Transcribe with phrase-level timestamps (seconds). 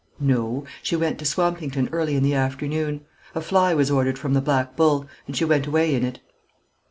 [0.19, 3.01] "No; she went to Swampington early in the afternoon.
[3.35, 6.19] A fly was ordered from the Black Bull, and she went away in it."